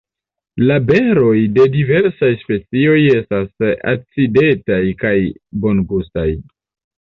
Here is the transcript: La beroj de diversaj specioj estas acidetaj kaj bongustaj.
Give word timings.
La 0.69 0.75
beroj 0.85 1.33
de 1.57 1.65
diversaj 1.75 2.29
specioj 2.43 2.95
estas 3.17 3.67
acidetaj 3.93 4.81
kaj 5.05 5.13
bongustaj. 5.67 6.27